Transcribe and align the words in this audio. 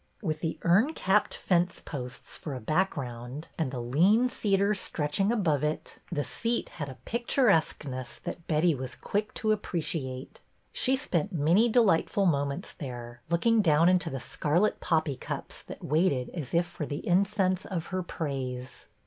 With 0.23 0.39
the 0.39 0.57
urn 0.63 0.95
capped 0.95 1.35
fence 1.35 1.79
posts 1.79 2.35
for 2.35 2.55
a 2.55 2.59
background, 2.59 3.49
and 3.55 3.69
the 3.69 3.79
lean 3.79 4.29
cedar 4.29 4.73
stretching 4.73 5.31
above 5.31 5.61
it, 5.63 5.99
the 6.11 6.23
seat 6.23 6.69
had 6.69 6.89
a 6.89 6.97
pictur 7.05 7.43
2c 7.43 7.51
hETTY 7.51 7.51
BAIRD'S 7.51 7.51
VENTURES 7.51 7.63
esqueness 7.63 8.19
that 8.23 8.47
Betty 8.47 8.73
was 8.73 8.95
quick 8.95 9.31
to 9.35 9.51
appreciate. 9.51 10.41
She 10.73 10.95
spent 10.95 11.31
many 11.31 11.69
delightful 11.69 12.25
moments 12.25 12.73
there, 12.73 13.21
look 13.29 13.45
ing 13.45 13.61
down 13.61 13.89
into 13.89 14.09
the 14.09 14.19
scarlet 14.19 14.79
poppy 14.79 15.15
cups 15.17 15.61
that 15.61 15.83
waited 15.85 16.29
as 16.31 16.55
if 16.55 16.65
for 16.65 16.87
the 16.87 17.05
incense 17.07 17.63
of 17.67 17.85
her 17.93 18.01
praise. 18.01 18.87